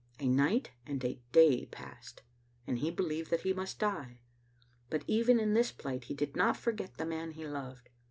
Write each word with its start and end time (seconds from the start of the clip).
A 0.19 0.27
night 0.27 0.71
and 0.87 0.99
day 0.99 1.65
passed, 1.69 2.23
and 2.65 2.79
he 2.79 2.89
believed 2.89 3.29
that 3.29 3.41
he 3.41 3.53
must 3.53 3.77
die; 3.77 4.21
but 4.89 5.03
even 5.05 5.39
in 5.39 5.53
this 5.53 5.71
plight 5.71 6.05
he 6.05 6.15
did 6.15 6.35
not 6.35 6.57
forget 6.57 6.97
the 6.97 7.05
man 7.05 7.33
he 7.33 7.45
loved. 7.45 7.87